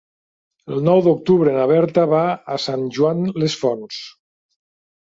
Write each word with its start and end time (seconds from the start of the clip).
El 0.75 0.79
nou 0.87 1.01
d'octubre 1.07 1.53
na 1.59 1.67
Berta 1.73 2.07
va 2.15 2.25
a 2.57 2.59
Sant 2.67 2.89
Joan 2.99 3.23
les 3.45 3.61
Fonts. 3.63 4.05